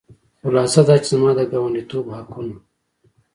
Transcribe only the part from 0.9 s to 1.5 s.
چې زما د